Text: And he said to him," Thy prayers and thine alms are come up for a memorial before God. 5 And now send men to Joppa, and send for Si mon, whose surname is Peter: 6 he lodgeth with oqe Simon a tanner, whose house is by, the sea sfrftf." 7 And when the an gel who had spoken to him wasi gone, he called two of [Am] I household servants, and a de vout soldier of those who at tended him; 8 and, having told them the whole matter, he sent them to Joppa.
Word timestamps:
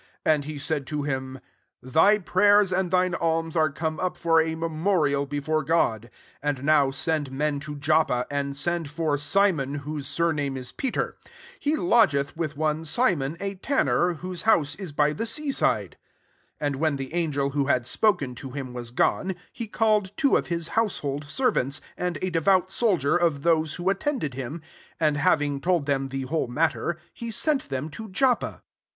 And 0.25 0.45
he 0.45 0.57
said 0.57 0.87
to 0.87 1.03
him," 1.03 1.39
Thy 1.99 2.17
prayers 2.17 2.73
and 2.73 2.89
thine 2.89 3.13
alms 3.13 3.55
are 3.55 3.69
come 3.71 3.99
up 3.99 4.17
for 4.17 4.41
a 4.41 4.55
memorial 4.55 5.27
before 5.27 5.63
God. 5.63 6.09
5 6.41 6.57
And 6.57 6.63
now 6.63 6.89
send 6.89 7.31
men 7.31 7.59
to 7.59 7.75
Joppa, 7.75 8.25
and 8.31 8.57
send 8.57 8.89
for 8.89 9.15
Si 9.15 9.51
mon, 9.51 9.75
whose 9.75 10.07
surname 10.07 10.57
is 10.57 10.71
Peter: 10.71 11.17
6 11.25 11.33
he 11.59 11.75
lodgeth 11.75 12.35
with 12.35 12.55
oqe 12.55 12.83
Simon 12.87 13.37
a 13.39 13.53
tanner, 13.53 14.15
whose 14.15 14.41
house 14.41 14.73
is 14.73 14.91
by, 14.91 15.13
the 15.13 15.27
sea 15.27 15.49
sfrftf." 15.49 15.91
7 15.91 15.95
And 16.59 16.77
when 16.77 16.95
the 16.95 17.13
an 17.13 17.31
gel 17.33 17.51
who 17.51 17.67
had 17.67 17.85
spoken 17.85 18.33
to 18.33 18.49
him 18.49 18.73
wasi 18.73 18.95
gone, 18.95 19.35
he 19.53 19.67
called 19.67 20.17
two 20.17 20.35
of 20.35 20.51
[Am] 20.51 20.61
I 20.67 20.71
household 20.71 21.25
servants, 21.25 21.79
and 21.95 22.17
a 22.23 22.31
de 22.31 22.41
vout 22.41 22.71
soldier 22.71 23.15
of 23.15 23.43
those 23.43 23.75
who 23.75 23.87
at 23.91 23.99
tended 23.99 24.33
him; 24.33 24.63
8 24.99 25.05
and, 25.05 25.17
having 25.17 25.61
told 25.61 25.85
them 25.85 26.07
the 26.07 26.23
whole 26.23 26.47
matter, 26.47 26.97
he 27.13 27.29
sent 27.29 27.69
them 27.69 27.91
to 27.91 28.09
Joppa. 28.09 28.63